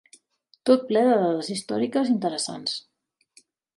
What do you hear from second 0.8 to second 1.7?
ple de dades